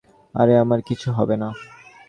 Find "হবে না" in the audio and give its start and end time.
1.11-1.49